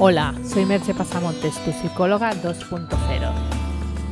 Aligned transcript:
Hola, 0.00 0.34
soy 0.44 0.66
Merche 0.66 0.92
Pasamontes, 0.92 1.54
tu 1.64 1.70
psicóloga 1.70 2.32
2.0. 2.32 2.88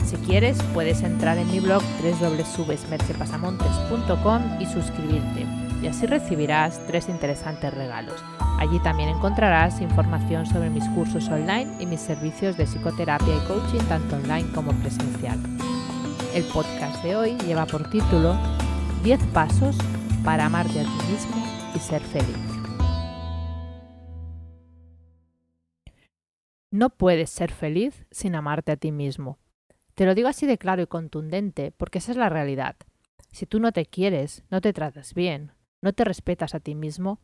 Si 0.04 0.14
quieres, 0.18 0.62
puedes 0.72 1.02
entrar 1.02 1.38
en 1.38 1.50
mi 1.50 1.58
blog 1.58 1.82
www.merchepasamontes.com 2.00 4.60
y 4.60 4.66
suscribirte, 4.66 5.44
y 5.82 5.88
así 5.88 6.06
recibirás 6.06 6.80
tres 6.86 7.08
interesantes 7.08 7.74
regalos. 7.74 8.22
Allí 8.60 8.78
también 8.78 9.08
encontrarás 9.08 9.80
información 9.80 10.46
sobre 10.46 10.70
mis 10.70 10.88
cursos 10.90 11.28
online 11.28 11.68
y 11.80 11.86
mis 11.86 12.00
servicios 12.00 12.56
de 12.56 12.66
psicoterapia 12.66 13.34
y 13.34 13.40
coaching 13.48 13.84
tanto 13.88 14.14
online 14.14 14.52
como 14.54 14.70
presencial. 14.74 15.40
El 16.32 16.44
podcast 16.44 17.02
de 17.02 17.16
hoy 17.16 17.36
lleva 17.38 17.66
por 17.66 17.90
título 17.90 18.38
10 19.02 19.18
pasos 19.34 19.76
para 20.24 20.46
amarte 20.46 20.78
a 20.78 20.84
ti 20.84 20.90
mismo 21.10 21.44
y 21.74 21.80
ser 21.80 22.02
feliz. 22.02 22.51
No 26.72 26.88
puedes 26.88 27.28
ser 27.28 27.52
feliz 27.52 28.06
sin 28.10 28.34
amarte 28.34 28.72
a 28.72 28.76
ti 28.78 28.92
mismo. 28.92 29.38
Te 29.94 30.06
lo 30.06 30.14
digo 30.14 30.28
así 30.28 30.46
de 30.46 30.56
claro 30.56 30.80
y 30.80 30.86
contundente 30.86 31.70
porque 31.70 31.98
esa 31.98 32.12
es 32.12 32.16
la 32.16 32.30
realidad. 32.30 32.76
Si 33.30 33.44
tú 33.44 33.60
no 33.60 33.72
te 33.72 33.84
quieres, 33.84 34.42
no 34.50 34.62
te 34.62 34.72
tratas 34.72 35.12
bien, 35.12 35.52
no 35.82 35.92
te 35.92 36.02
respetas 36.04 36.54
a 36.54 36.60
ti 36.60 36.74
mismo, 36.74 37.20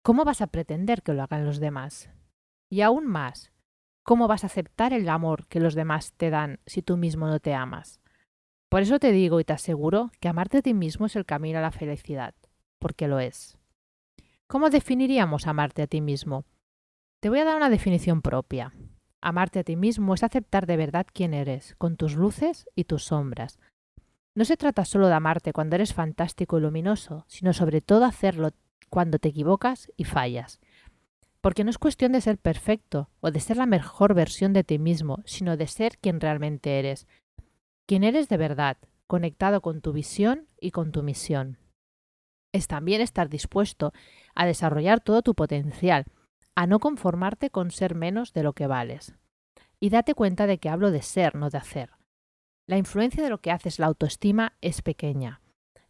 ¿cómo 0.00 0.24
vas 0.24 0.40
a 0.40 0.46
pretender 0.46 1.02
que 1.02 1.12
lo 1.12 1.22
hagan 1.22 1.44
los 1.44 1.60
demás? 1.60 2.08
Y 2.70 2.80
aún 2.80 3.06
más, 3.06 3.52
¿cómo 4.02 4.28
vas 4.28 4.44
a 4.44 4.46
aceptar 4.46 4.94
el 4.94 5.10
amor 5.10 5.46
que 5.48 5.60
los 5.60 5.74
demás 5.74 6.14
te 6.14 6.30
dan 6.30 6.60
si 6.64 6.80
tú 6.80 6.96
mismo 6.96 7.26
no 7.26 7.38
te 7.38 7.52
amas? 7.52 8.00
Por 8.70 8.80
eso 8.80 8.98
te 8.98 9.12
digo 9.12 9.40
y 9.40 9.44
te 9.44 9.52
aseguro 9.52 10.10
que 10.20 10.28
amarte 10.28 10.58
a 10.58 10.62
ti 10.62 10.72
mismo 10.72 11.04
es 11.04 11.16
el 11.16 11.26
camino 11.26 11.58
a 11.58 11.62
la 11.62 11.70
felicidad, 11.70 12.34
porque 12.78 13.08
lo 13.08 13.20
es. 13.20 13.58
¿Cómo 14.46 14.70
definiríamos 14.70 15.46
amarte 15.46 15.82
a 15.82 15.86
ti 15.86 16.00
mismo? 16.00 16.46
Te 17.20 17.28
voy 17.28 17.40
a 17.40 17.44
dar 17.44 17.56
una 17.56 17.68
definición 17.68 18.22
propia. 18.22 18.72
Amarte 19.20 19.60
a 19.60 19.64
ti 19.64 19.76
mismo 19.76 20.14
es 20.14 20.22
aceptar 20.22 20.66
de 20.66 20.76
verdad 20.76 21.06
quién 21.12 21.34
eres, 21.34 21.74
con 21.76 21.96
tus 21.96 22.14
luces 22.14 22.68
y 22.74 22.84
tus 22.84 23.04
sombras. 23.04 23.58
No 24.34 24.44
se 24.44 24.56
trata 24.56 24.84
solo 24.84 25.08
de 25.08 25.14
amarte 25.14 25.52
cuando 25.52 25.76
eres 25.76 25.94
fantástico 25.94 26.58
y 26.58 26.60
luminoso, 26.60 27.24
sino 27.26 27.52
sobre 27.52 27.80
todo 27.80 28.04
hacerlo 28.04 28.50
cuando 28.90 29.18
te 29.18 29.28
equivocas 29.28 29.90
y 29.96 30.04
fallas. 30.04 30.60
Porque 31.40 31.64
no 31.64 31.70
es 31.70 31.78
cuestión 31.78 32.12
de 32.12 32.20
ser 32.20 32.38
perfecto 32.38 33.08
o 33.20 33.30
de 33.30 33.40
ser 33.40 33.56
la 33.56 33.66
mejor 33.66 34.14
versión 34.14 34.52
de 34.52 34.64
ti 34.64 34.78
mismo, 34.78 35.22
sino 35.24 35.56
de 35.56 35.66
ser 35.66 35.96
quien 35.98 36.20
realmente 36.20 36.78
eres. 36.78 37.06
Quien 37.86 38.04
eres 38.04 38.28
de 38.28 38.36
verdad, 38.36 38.76
conectado 39.06 39.60
con 39.60 39.80
tu 39.80 39.92
visión 39.92 40.48
y 40.60 40.70
con 40.70 40.92
tu 40.92 41.02
misión. 41.02 41.58
Es 42.52 42.66
también 42.66 43.00
estar 43.00 43.28
dispuesto 43.28 43.92
a 44.34 44.46
desarrollar 44.46 45.00
todo 45.00 45.22
tu 45.22 45.34
potencial, 45.34 46.04
a 46.56 46.66
no 46.66 46.80
conformarte 46.80 47.50
con 47.50 47.70
ser 47.70 47.94
menos 47.94 48.32
de 48.32 48.42
lo 48.42 48.54
que 48.54 48.66
vales. 48.66 49.14
Y 49.78 49.90
date 49.90 50.14
cuenta 50.14 50.46
de 50.46 50.58
que 50.58 50.70
hablo 50.70 50.90
de 50.90 51.02
ser, 51.02 51.36
no 51.36 51.50
de 51.50 51.58
hacer. 51.58 51.90
La 52.66 52.78
influencia 52.78 53.22
de 53.22 53.30
lo 53.30 53.38
que 53.38 53.52
haces, 53.52 53.78
la 53.78 53.86
autoestima, 53.86 54.54
es 54.62 54.82
pequeña. 54.82 55.42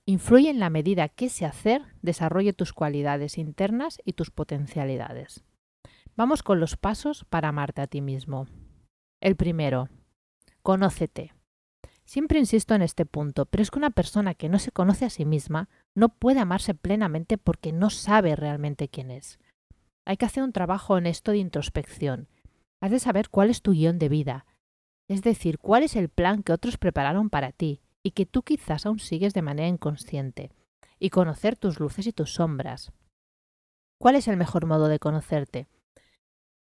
Influye 0.05 0.51
en 0.51 0.59
la 0.59 0.69
medida 0.69 1.09
que 1.09 1.27
ese 1.27 1.47
hacer 1.47 1.83
desarrolle 2.03 2.53
tus 2.53 2.73
cualidades 2.73 3.39
internas 3.39 3.99
y 4.05 4.13
tus 4.13 4.31
potencialidades. 4.31 5.45
Vamos 6.17 6.43
con 6.43 6.61
los 6.61 6.77
pasos 6.77 7.25
para 7.25 7.49
amarte 7.49 7.81
a 7.81 7.87
ti 7.87 8.01
mismo. 8.01 8.47
El 9.21 9.37
primero, 9.37 9.89
conócete. 10.63 11.33
Siempre 12.05 12.39
insisto 12.39 12.75
en 12.75 12.83
este 12.83 13.07
punto, 13.07 13.47
pero 13.47 13.63
es 13.63 13.71
que 13.71 13.79
una 13.79 13.91
persona 13.91 14.35
que 14.35 14.49
no 14.49 14.59
se 14.59 14.71
conoce 14.71 15.05
a 15.05 15.11
sí 15.11 15.25
misma 15.25 15.69
no 15.95 16.09
puede 16.09 16.41
amarse 16.41 16.75
plenamente 16.75 17.39
porque 17.39 17.73
no 17.73 17.91
sabe 17.91 18.37
realmente 18.37 18.89
quién 18.89 19.11
es. 19.11 19.39
Hay 20.07 20.17
que 20.17 20.25
hacer 20.25 20.45
un 20.45 20.53
trabajo 20.53 20.95
honesto 20.95 21.33
de 21.33 21.39
introspección. 21.39 22.29
Has 22.81 22.93
de 22.93 23.01
saber 23.01 23.29
cuál 23.29 23.51
es 23.51 23.61
tu 23.61 23.73
guion 23.73 23.99
de 23.99 24.09
vida, 24.09 24.47
es 25.09 25.23
decir, 25.23 25.59
cuál 25.59 25.83
es 25.83 25.97
el 25.97 26.09
plan 26.09 26.45
que 26.45 26.53
otros 26.53 26.79
prepararon 26.79 27.29
para 27.29 27.51
ti 27.51 27.83
y 28.05 28.13
que 28.13 28.25
tú 28.25 28.43
quizás 28.43 28.87
aún 28.87 29.01
sigues 29.01 29.35
de 29.35 29.43
manera 29.43 29.67
inconsciente, 29.67 30.53
y 31.01 31.11
conocer 31.11 31.57
tus 31.57 31.81
luces 31.81 32.07
y 32.07 32.13
tus 32.13 32.35
sombras. 32.35 32.93
¿Cuál 33.99 34.15
es 34.15 34.29
el 34.29 34.37
mejor 34.37 34.67
modo 34.67 34.87
de 34.87 35.01
conocerte? 35.01 35.67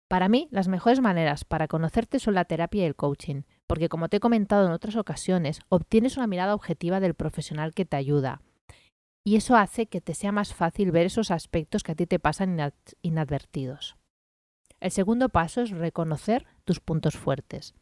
Para 0.07 0.29
mí, 0.29 0.49
las 0.51 0.69
mejores 0.69 1.01
maneras 1.01 1.45
para 1.45 1.67
conocerte 1.69 2.19
son 2.19 2.35
la 2.35 2.45
terapia 2.45 2.83
y 2.83 2.87
el 2.87 2.97
coaching, 2.97 3.43
porque 3.67 3.89
como 3.89 4.09
te 4.11 4.19
he 4.19 4.21
comentado 4.21 4.67
en 4.67 4.73
otras 4.73 4.97
ocasiones, 4.97 5.61
obtienes 5.71 6.19
una 6.19 6.27
mirada 6.27 6.55
objetiva 6.55 7.01
del 7.01 7.15
profesional 7.15 7.73
que 7.73 7.87
te 7.87 7.97
ayuda, 7.97 8.43
y 9.25 9.37
eso 9.37 9.57
hace 9.57 9.87
que 9.87 10.01
te 10.01 10.15
sea 10.15 10.33
más 10.33 10.55
fácil 10.55 10.93
ver 10.93 11.07
esos 11.07 11.31
aspectos 11.31 11.83
que 11.83 11.93
a 11.93 11.95
ti 11.95 12.07
te 12.07 12.19
pasan 12.19 12.59
inadvertidos. 13.03 13.97
El 14.81 14.91
segundo 14.91 15.29
paso 15.29 15.61
es 15.61 15.71
reconocer 15.71 16.47
tus 16.65 16.81
puntos 16.81 17.17
fuertes. 17.17 17.75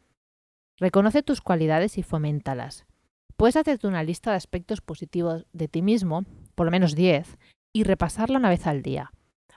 Reconoce 0.77 1.23
tus 1.23 1.41
cualidades 1.41 1.97
y 1.97 2.03
foméntalas. 2.03 2.85
Puedes 3.37 3.55
hacerte 3.55 3.87
una 3.87 4.03
lista 4.03 4.31
de 4.31 4.37
aspectos 4.37 4.81
positivos 4.81 5.45
de 5.53 5.69
ti 5.69 5.81
mismo, 5.81 6.25
por 6.55 6.65
lo 6.65 6.71
menos 6.71 6.95
10, 6.95 7.37
y 7.73 7.83
repasarla 7.83 8.37
una 8.37 8.49
vez 8.49 8.67
al 8.67 8.81
día, 8.81 9.13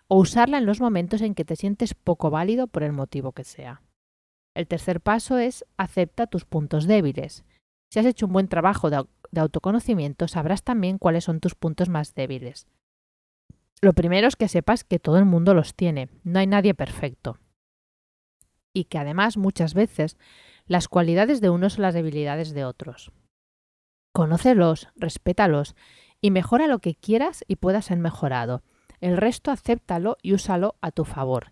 o 0.06 0.18
usarla 0.18 0.58
en 0.58 0.66
los 0.66 0.80
momentos 0.80 1.20
en 1.20 1.34
que 1.34 1.44
te 1.44 1.56
sientes 1.56 1.94
poco 1.94 2.30
válido 2.30 2.68
por 2.68 2.84
el 2.84 2.92
motivo 2.92 3.32
que 3.32 3.44
sea. 3.44 3.82
El 4.54 4.68
tercer 4.68 5.00
paso 5.00 5.38
es 5.38 5.64
acepta 5.76 6.26
tus 6.26 6.44
puntos 6.44 6.86
débiles. 6.86 7.44
Si 7.90 7.98
has 7.98 8.06
hecho 8.06 8.26
un 8.26 8.32
buen 8.32 8.48
trabajo 8.48 8.90
de 8.90 9.04
de 9.32 9.40
autoconocimiento 9.40 10.28
sabrás 10.28 10.62
también 10.62 10.98
cuáles 10.98 11.24
son 11.24 11.40
tus 11.40 11.54
puntos 11.56 11.88
más 11.88 12.14
débiles. 12.14 12.68
Lo 13.80 13.94
primero 13.94 14.28
es 14.28 14.36
que 14.36 14.46
sepas 14.46 14.84
que 14.84 15.00
todo 15.00 15.18
el 15.18 15.24
mundo 15.24 15.54
los 15.54 15.74
tiene, 15.74 16.08
no 16.22 16.38
hay 16.38 16.46
nadie 16.46 16.74
perfecto. 16.74 17.38
Y 18.72 18.84
que 18.84 18.98
además 18.98 19.36
muchas 19.36 19.74
veces 19.74 20.16
las 20.66 20.86
cualidades 20.86 21.40
de 21.40 21.50
unos 21.50 21.74
son 21.74 21.82
las 21.82 21.94
debilidades 21.94 22.54
de 22.54 22.64
otros. 22.64 23.10
Conócelos, 24.14 24.88
respétalos 24.94 25.74
y 26.20 26.30
mejora 26.30 26.68
lo 26.68 26.78
que 26.78 26.94
quieras 26.94 27.44
y 27.48 27.56
pueda 27.56 27.82
ser 27.82 27.98
mejorado. 27.98 28.62
El 29.00 29.16
resto 29.16 29.50
acéptalo 29.50 30.16
y 30.22 30.34
úsalo 30.34 30.76
a 30.80 30.92
tu 30.92 31.04
favor. 31.04 31.50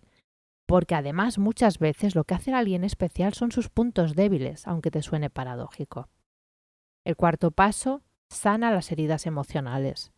Porque 0.67 0.95
además 0.95 1.37
muchas 1.37 1.79
veces 1.79 2.15
lo 2.15 2.23
que 2.23 2.35
hace 2.35 2.53
a 2.53 2.59
alguien 2.59 2.85
especial 2.85 3.33
son 3.33 3.51
sus 3.51 3.69
puntos 3.69 4.15
débiles, 4.15 4.65
aunque 4.67 4.89
te 4.89 5.01
suene 5.01 5.29
paradójico. 5.29 6.07
El 7.03 7.15
cuarto 7.15 7.51
paso, 7.51 8.03
sana 8.29 8.71
las 8.71 8.91
heridas 8.91 9.25
emocionales. 9.25 10.11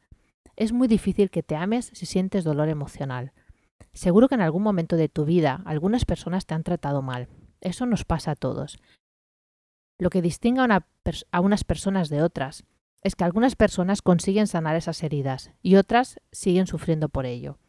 Es 0.56 0.72
muy 0.72 0.88
difícil 0.88 1.30
que 1.30 1.44
te 1.44 1.56
ames 1.56 1.92
si 1.94 2.06
sientes 2.06 2.44
dolor 2.44 2.70
emocional. 2.70 3.32
Seguro 3.94 4.28
que 4.28 4.36
en 4.36 4.42
algún 4.42 4.64
momento 4.64 4.96
de 4.98 5.10
tu 5.10 5.26
vida 5.26 5.62
algunas 5.66 6.06
personas 6.06 6.46
te 6.46 6.54
han 6.54 6.64
tratado 6.64 7.02
mal. 7.02 7.28
Eso 7.62 7.86
nos 7.86 8.06
pasa 8.06 8.32
a 8.32 8.36
todos. 8.36 8.80
Lo 10.00 10.10
que 10.10 10.22
distingue 10.22 10.62
a, 10.62 10.86
a 11.32 11.40
unas 11.40 11.64
personas 11.64 12.10
de 12.10 12.22
otras 12.22 12.66
es 13.02 13.16
que 13.16 13.24
algunas 13.24 13.56
personas 13.56 14.02
consiguen 14.02 14.48
sanar 14.48 14.76
esas 14.76 15.04
heridas 15.04 15.52
y 15.62 15.76
otras 15.76 16.20
siguen 16.32 16.68
sufriendo 16.68 17.10
por 17.10 17.26
ello. 17.26 17.60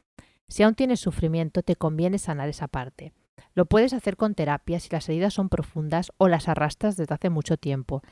Si 0.49 0.63
aún 0.63 0.75
tienes 0.75 1.01
sufrimiento, 1.01 1.63
te 1.63 1.77
conviene 1.77 2.19
sanar 2.19 2.49
esa 2.49 2.69
parte. 2.69 3.13
Lo 3.55 3.67
puedes 3.67 3.93
hacer 3.93 4.17
con 4.17 4.35
terapia 4.35 4.81
si 4.81 4.89
las 4.91 5.09
heridas 5.09 5.35
son 5.35 5.49
profundas 5.49 6.13
o 6.19 6.29
las 6.29 6.49
arrastras 6.49 6.97
desde 6.97 7.15
hace 7.15 7.31
mucho 7.31 7.57
tiempo. 7.57 8.03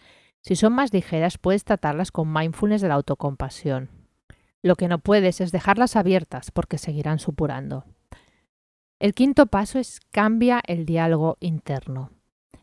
Si 0.43 0.57
son 0.57 0.73
más 0.73 0.93
ligeras, 0.93 1.39
puedes 1.39 1.65
tratarlas 1.65 2.11
con 2.11 2.33
mindfulness 2.33 2.83
de 2.83 2.89
la 2.89 2.95
autocompasión. 2.95 3.91
Lo 4.61 4.75
que 4.75 4.89
no 4.89 4.99
puedes 4.99 5.41
es 5.41 5.53
dejarlas 5.53 5.97
abiertas 5.97 6.51
porque 6.51 6.79
seguirán 6.79 7.21
supurando. 7.21 7.85
El 8.99 9.15
quinto 9.15 9.47
paso 9.47 9.79
es 9.79 10.01
cambia 10.11 10.61
el 10.67 10.85
diálogo 10.85 11.37
interno. 11.41 12.11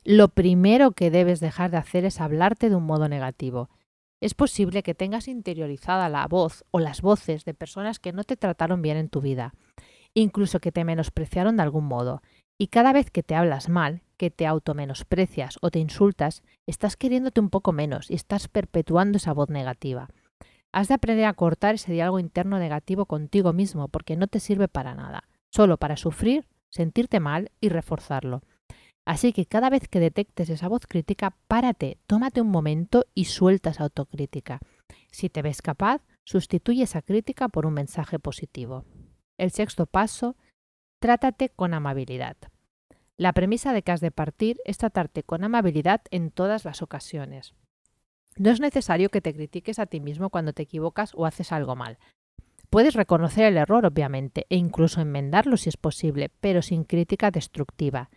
Lo 0.03 0.29
primero 0.29 0.91
que 0.91 1.12
debes 1.12 1.40
dejar 1.40 1.72
de 1.72 1.78
hacer 1.78 2.06
es 2.06 2.22
hablarte 2.22 2.69
de 2.69 2.75
un 2.75 2.85
modo 2.85 3.09
negativo. 3.09 3.69
Es 4.22 4.34
posible 4.34 4.84
que 4.84 4.96
tengas 4.96 5.28
interiorizada 5.28 6.09
la 6.09 6.28
voz 6.28 6.66
o 6.72 6.79
las 6.79 7.01
voces 7.01 7.46
de 7.46 7.53
personas 7.53 8.00
que 8.00 8.11
no 8.11 8.23
te 8.23 8.35
trataron 8.35 8.81
bien 8.81 8.97
en 8.97 9.09
tu 9.09 9.22
vida, 9.22 9.53
incluso 10.13 10.59
que 10.59 10.72
te 10.72 10.84
menospreciaron 10.84 11.57
de 11.57 11.63
algún 11.63 11.85
modo, 11.85 12.22
y 12.61 12.67
cada 12.67 12.91
vez 12.91 13.09
que 13.09 13.23
te 13.23 13.35
hablas 13.35 13.70
mal, 13.70 14.03
que 14.17 14.29
te 14.29 14.46
automenosprecias 14.46 15.58
o 15.61 15.72
te 15.72 15.79
insultas, 15.79 16.44
estás 16.67 16.97
queriéndote 16.97 17.40
un 17.40 17.50
poco 17.50 17.72
menos 17.72 18.11
y 18.11 18.16
estás 18.16 18.50
perpetuando 18.50 19.17
esa 19.17 19.34
voz 19.34 19.50
negativa. 19.50 20.09
Has 20.73 20.90
de 20.90 20.96
aprender 20.96 21.26
a 21.26 21.34
cortar 21.34 21.76
ese 21.76 21.94
diálogo 21.94 22.20
interno 22.20 22.59
negativo 22.59 23.06
contigo 23.06 23.53
mismo 23.53 23.88
porque 23.88 24.17
no 24.17 24.28
te 24.28 24.41
sirve 24.41 24.67
para 24.67 24.94
nada, 24.94 25.23
solo 25.50 25.78
para 25.78 25.96
sufrir, 25.96 26.46
sentirte 26.70 27.22
mal 27.22 27.50
y 27.61 27.70
reforzarlo. 27.70 28.44
Así 29.06 29.32
que 29.32 29.46
cada 29.46 29.70
vez 29.70 29.88
que 29.88 30.02
detectes 30.02 30.50
esa 30.50 30.67
voz 30.67 30.85
crítica, 30.85 31.38
párate, 31.47 31.97
tómate 32.08 32.41
un 32.41 32.50
momento 32.50 33.06
y 33.16 33.26
suelta 33.26 33.70
esa 33.70 33.84
autocrítica. 33.84 34.59
Si 35.11 35.29
te 35.29 35.41
ves 35.41 35.61
capaz, 35.61 36.02
sustituye 36.26 36.84
esa 36.84 37.02
crítica 37.02 37.47
por 37.47 37.66
un 37.66 37.73
mensaje 37.73 38.20
positivo. 38.20 38.84
El 39.38 39.52
sexto 39.52 39.85
paso 39.85 40.35
Trátate 40.99 41.47
con 41.49 41.73
amabilidad. 41.73 42.35
La 43.16 43.31
premisa 43.31 43.72
de 43.72 43.84
que 43.84 43.91
has 43.93 44.01
de 44.01 44.11
partir 44.11 44.59
es 44.66 44.78
tratarte 44.78 45.23
con 45.23 45.46
amabilidad 45.46 46.01
en 46.11 46.29
todas 46.29 46.66
las 46.66 46.81
ocasiones. 46.81 47.53
No 48.35 48.49
es 48.49 48.59
necesario 48.59 49.09
que 49.09 49.22
te 49.22 49.34
critiques 49.34 49.79
a 49.79 49.85
ti 49.85 50.01
mismo 50.01 50.29
cuando 50.29 50.51
te 50.51 50.63
equivocas 50.63 51.13
o 51.16 51.25
haces 51.25 51.53
algo 51.53 51.75
mal. 51.78 51.99
Puedes 52.69 52.96
reconocer 52.96 53.46
el 53.46 53.57
error, 53.57 53.85
obviamente, 53.85 54.46
e 54.49 54.57
incluso 54.57 54.99
enmendarlo 55.01 55.57
si 55.57 55.69
es 55.69 55.78
posible, 55.78 56.31
pero 56.41 56.61
sin 56.61 56.84
crítica 56.84 57.31
destructiva. 57.31 58.09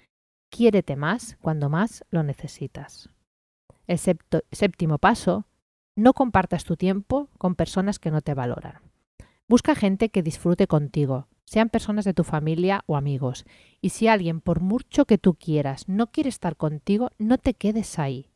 Quiérete 0.50 0.96
más 0.96 1.38
cuando 1.40 1.68
más 1.68 2.04
lo 2.10 2.22
necesitas. 2.22 3.10
El 3.86 3.98
séptimo 3.98 4.98
paso, 4.98 5.46
no 5.96 6.12
compartas 6.14 6.64
tu 6.64 6.76
tiempo 6.76 7.28
con 7.38 7.54
personas 7.54 7.98
que 7.98 8.10
no 8.10 8.22
te 8.22 8.34
valoran. 8.34 8.80
Busca 9.48 9.74
gente 9.74 10.10
que 10.10 10.22
disfrute 10.22 10.66
contigo, 10.66 11.28
sean 11.44 11.68
personas 11.68 12.04
de 12.04 12.14
tu 12.14 12.24
familia 12.24 12.82
o 12.86 12.96
amigos. 12.96 13.44
Y 13.80 13.90
si 13.90 14.08
alguien, 14.08 14.40
por 14.40 14.60
mucho 14.60 15.04
que 15.04 15.18
tú 15.18 15.34
quieras, 15.34 15.88
no 15.88 16.08
quiere 16.08 16.28
estar 16.28 16.56
contigo, 16.56 17.10
no 17.18 17.38
te 17.38 17.54
quedes 17.54 17.98
ahí. 17.98 18.28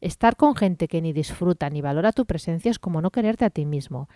Estar 0.00 0.36
con 0.36 0.56
gente 0.56 0.88
que 0.88 1.02
ni 1.02 1.12
disfruta 1.12 1.68
ni 1.70 1.82
valora 1.82 2.12
tu 2.12 2.26
presencia 2.26 2.70
es 2.70 2.78
como 2.78 3.02
no 3.02 3.10
quererte 3.10 3.44
a 3.44 3.50
ti 3.50 3.66
mismo. 3.66 4.08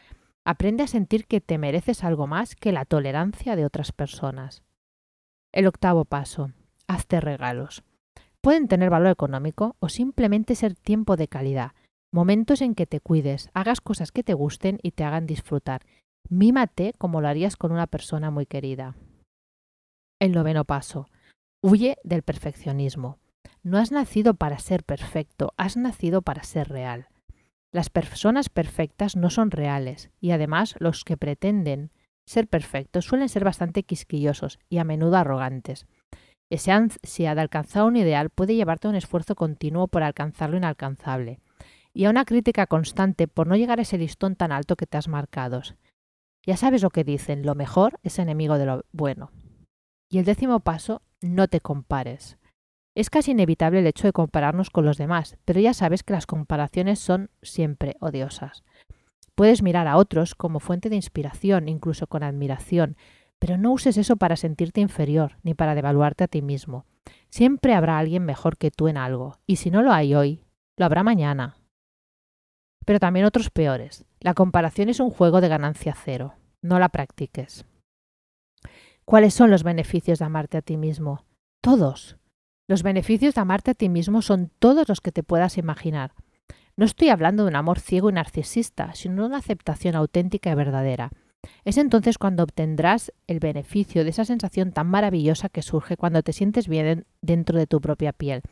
Aprende 0.45 0.83
a 0.83 0.89
sentir 0.89 1.27
que 1.27 1.41
te 1.41 1.59
mereces 1.59 2.05
algo 2.05 2.27
más 2.27 2.55
que 2.57 2.73
la 2.73 2.85
tolerancia 2.85 3.57
de 3.57 3.65
otras 3.65 3.93
personas. 3.93 4.63
El 5.53 5.67
octavo 5.67 6.05
paso. 6.05 6.53
Hazte 6.87 7.21
regalos. 7.21 7.83
Pueden 8.41 8.69
tener 8.69 8.91
valor 8.91 9.11
económico 9.11 9.77
o 9.79 9.89
simplemente 9.89 10.55
ser 10.55 10.75
tiempo 10.75 11.17
de 11.17 11.29
calidad, 11.29 11.73
momentos 12.13 12.61
en 12.61 12.75
que 12.75 12.87
te 12.87 13.01
cuides, 13.01 13.49
hagas 13.55 13.81
cosas 13.81 14.13
que 14.13 14.23
te 14.23 14.35
gusten 14.35 14.79
y 14.83 14.91
te 14.91 15.05
hagan 15.05 15.27
disfrutar. 15.27 15.83
Mímate 16.29 16.95
como 16.99 17.21
lo 17.21 17.29
harías 17.29 17.57
con 17.57 17.73
una 17.73 17.87
persona 17.87 18.31
muy 18.31 18.47
querida. 18.47 18.97
El 20.21 20.33
noveno 20.33 20.65
paso. 20.65 21.09
Huye 21.63 21.99
del 22.03 22.23
perfeccionismo. 22.23 23.19
No 23.63 23.79
has 23.79 23.93
nacido 23.93 24.35
para 24.35 24.59
ser 24.59 24.85
perfecto, 24.85 25.53
has 25.57 25.77
nacido 25.77 26.23
para 26.23 26.43
ser 26.43 26.69
real. 26.69 27.09
Las 27.73 27.91
personas 27.91 28.49
perfectas 28.49 29.17
no 29.17 29.31
son 29.31 29.51
reales 29.51 30.11
y 30.21 30.31
además 30.31 30.77
los 30.79 31.05
que 31.05 31.17
pretenden 31.17 31.91
ser 32.27 32.47
perfectos 32.47 33.05
suelen 33.05 33.29
ser 33.29 33.45
bastante 33.45 33.83
quisquillosos 33.83 34.59
y 34.69 34.79
a 34.79 34.85
menudo 34.85 35.17
arrogantes. 35.17 35.87
Ese 36.51 36.73
ansia 36.73 37.35
de 37.35 37.41
alcanzar 37.41 37.85
un 37.85 37.97
ideal 37.97 38.31
puede 38.31 38.55
llevarte 38.55 38.87
a 38.87 38.91
un 38.91 38.97
esfuerzo 38.97 39.35
continuo 39.35 39.89
por 39.89 40.03
alcanzar 40.03 40.51
lo 40.51 40.57
inalcanzable 40.57 41.41
y 41.93 42.05
a 42.05 42.11
una 42.11 42.25
crítica 42.25 42.67
constante 42.67 43.29
por 43.29 43.47
no 43.47 43.57
llegar 43.57 43.79
a 43.79 43.83
ese 43.83 43.99
listón 43.99 44.37
tan 44.37 44.53
alto 44.53 44.77
que 44.77 44.87
te 44.87 44.97
has 44.97 45.09
marcado. 45.09 45.63
Ya 46.47 46.57
sabes 46.57 46.83
lo 46.83 46.91
que 46.91 47.05
dicen, 47.05 47.45
lo 47.45 47.55
mejor 47.55 47.99
es 48.03 48.19
enemigo 48.19 48.59
de 48.59 48.67
lo 48.67 48.85
bueno. 48.93 49.31
Y 50.11 50.19
el 50.19 50.25
décimo 50.25 50.61
paso, 50.61 51.03
no 51.21 51.49
te 51.49 51.61
compares. 51.61 52.39
Es 52.95 53.11
casi 53.11 53.33
inevitable 53.33 53.81
el 53.81 53.87
hecho 53.87 54.07
de 54.07 54.13
compararnos 54.13 54.71
con 54.71 54.85
los 54.85 54.99
demás, 54.99 55.37
pero 55.45 55.59
ya 55.61 55.75
sabes 55.75 56.03
que 56.03 56.13
las 56.13 56.27
comparaciones 56.27 57.01
son 57.01 57.31
siempre 57.43 57.97
odiosas. 58.01 58.63
Puedes 59.35 59.63
mirar 59.63 59.89
a 59.89 59.97
otros 59.97 60.35
como 60.35 60.61
fuente 60.61 60.91
de 60.91 60.97
inspiración, 60.97 61.69
incluso 61.69 62.07
con 62.07 62.23
admiración, 62.23 62.97
pero 63.41 63.59
no 63.59 63.73
uses 63.73 63.97
eso 63.97 64.17
para 64.17 64.37
sentirte 64.37 64.81
inferior 64.81 65.39
ni 65.43 65.55
para 65.55 65.75
devaluarte 65.75 66.25
a 66.25 66.29
ti 66.29 66.41
mismo. 66.41 66.87
Siempre 67.31 67.75
habrá 67.75 67.99
alguien 67.99 68.25
mejor 68.25 68.57
que 68.57 68.71
tú 68.71 68.87
en 68.87 68.97
algo, 68.97 69.39
y 69.47 69.57
si 69.57 69.71
no 69.71 69.83
lo 69.83 69.93
hay 69.93 70.15
hoy, 70.15 70.45
lo 70.77 70.85
habrá 70.85 71.03
mañana, 71.03 71.57
pero 72.85 72.99
también 72.99 73.27
otros 73.27 73.51
peores. 73.51 74.05
La 74.21 74.35
comparación 74.35 74.89
es 74.89 75.01
un 75.01 75.11
juego 75.11 75.41
de 75.41 75.49
ganancia 75.49 75.95
cero. 75.95 76.35
No 76.63 76.79
la 76.79 76.89
practiques. 76.89 77.65
¿Cuáles 79.05 79.35
son 79.35 79.51
los 79.51 79.63
beneficios 79.63 80.19
de 80.19 80.25
amarte 80.25 80.57
a 80.57 80.63
ti 80.63 80.77
mismo? 80.77 81.25
Todos. 81.63 82.17
Los 82.67 82.83
beneficios 82.83 83.35
de 83.35 83.41
amarte 83.41 83.73
a 83.73 83.75
ti 83.75 83.89
mismo 83.89 84.23
son 84.23 84.51
todos 84.59 84.89
los 84.89 85.01
que 85.01 85.13
te 85.13 85.23
puedas 85.23 85.59
imaginar. 85.59 86.13
No 86.77 86.87
estoy 86.87 87.11
hablando 87.11 87.45
de 87.45 87.51
un 87.51 87.57
amor 87.57 87.79
ciego 87.79 88.11
y 88.11 88.15
narcisista, 88.15 88.95
sino 88.95 89.23
de 89.23 89.29
una 89.29 89.39
aceptación 89.39 89.95
auténtica 89.95 90.51
y 90.51 90.55
verdadera. 90.55 91.11
Es 91.65 91.77
entonces 91.77 92.17
cuando 92.17 92.43
obtendrás 92.43 93.13
el 93.27 93.39
beneficio 93.39 94.03
de 94.03 94.11
esa 94.11 94.25
sensación 94.25 94.73
tan 94.73 94.87
maravillosa 94.87 95.51
que 95.51 95.61
surge 95.61 95.99
cuando 95.99 96.23
te 96.23 96.33
sientes 96.33 96.67
bien 96.67 97.05
dentro 97.21 97.59
de 97.59 97.67
tu 97.67 97.83
propia 97.83 98.15
piel 98.15 98.43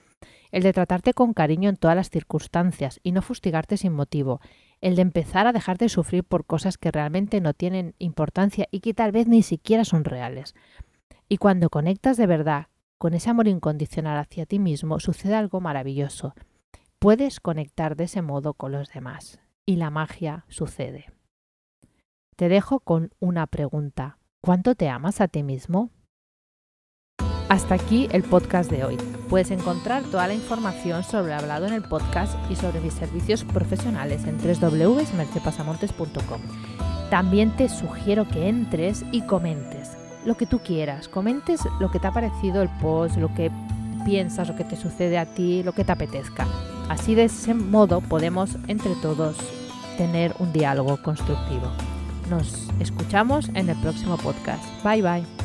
el 0.52 0.62
de 0.62 0.72
tratarte 0.72 1.14
con 1.14 1.32
cariño 1.32 1.68
en 1.70 1.76
todas 1.76 1.96
las 1.96 2.10
circunstancias 2.10 3.00
y 3.02 3.12
no 3.12 3.22
fustigarte 3.22 3.76
sin 3.76 3.92
motivo, 3.92 4.40
el 4.80 4.94
de 4.94 5.02
empezar 5.02 5.46
a 5.46 5.52
dejarte 5.52 5.88
sufrir 5.88 6.22
por 6.22 6.44
cosas 6.44 6.78
que 6.78 6.90
realmente 6.90 7.40
no 7.40 7.54
tienen 7.54 7.94
importancia 7.98 8.68
y 8.70 8.80
que 8.80 8.94
tal 8.94 9.10
vez 9.10 9.26
ni 9.26 9.42
siquiera 9.42 9.84
son 9.84 10.04
reales. 10.04 10.54
Y 11.28 11.38
cuando 11.38 11.70
conectas 11.70 12.16
de 12.18 12.26
verdad 12.26 12.66
con 12.98 13.14
ese 13.14 13.30
amor 13.30 13.48
incondicional 13.48 14.18
hacia 14.18 14.46
ti 14.46 14.60
mismo, 14.60 15.00
sucede 15.00 15.34
algo 15.34 15.60
maravilloso. 15.60 16.34
Puedes 17.00 17.40
conectar 17.40 17.96
de 17.96 18.04
ese 18.04 18.22
modo 18.22 18.54
con 18.54 18.70
los 18.70 18.90
demás 18.90 19.40
y 19.66 19.76
la 19.76 19.90
magia 19.90 20.44
sucede. 20.48 21.06
Te 22.36 22.48
dejo 22.48 22.78
con 22.78 23.10
una 23.18 23.46
pregunta. 23.46 24.18
¿Cuánto 24.40 24.74
te 24.74 24.88
amas 24.88 25.20
a 25.20 25.28
ti 25.28 25.42
mismo? 25.42 25.90
Hasta 27.48 27.74
aquí 27.74 28.08
el 28.12 28.22
podcast 28.22 28.70
de 28.70 28.84
hoy. 28.84 29.21
Puedes 29.32 29.50
encontrar 29.50 30.02
toda 30.02 30.28
la 30.28 30.34
información 30.34 31.02
sobre 31.04 31.32
hablado 31.32 31.66
en 31.66 31.72
el 31.72 31.80
podcast 31.80 32.34
y 32.50 32.54
sobre 32.54 32.82
mis 32.82 32.92
servicios 32.92 33.44
profesionales 33.44 34.26
en 34.26 34.36
www.mercepasamontes.com. 34.36 36.42
También 37.08 37.56
te 37.56 37.70
sugiero 37.70 38.28
que 38.28 38.50
entres 38.50 39.06
y 39.10 39.22
comentes 39.22 39.92
lo 40.26 40.36
que 40.36 40.44
tú 40.44 40.58
quieras. 40.58 41.08
Comentes 41.08 41.62
lo 41.80 41.90
que 41.90 41.98
te 41.98 42.08
ha 42.08 42.12
parecido 42.12 42.60
el 42.60 42.68
post, 42.82 43.16
lo 43.16 43.34
que 43.34 43.50
piensas, 44.04 44.48
lo 44.48 44.54
que 44.54 44.64
te 44.64 44.76
sucede 44.76 45.16
a 45.16 45.24
ti, 45.24 45.62
lo 45.62 45.72
que 45.72 45.84
te 45.84 45.92
apetezca. 45.92 46.46
Así 46.90 47.14
de 47.14 47.24
ese 47.24 47.54
modo 47.54 48.02
podemos 48.02 48.58
entre 48.68 48.94
todos 48.96 49.38
tener 49.96 50.34
un 50.40 50.52
diálogo 50.52 51.02
constructivo. 51.02 51.72
Nos 52.28 52.68
escuchamos 52.80 53.48
en 53.54 53.70
el 53.70 53.80
próximo 53.80 54.18
podcast. 54.18 54.62
Bye 54.84 55.00
bye. 55.00 55.41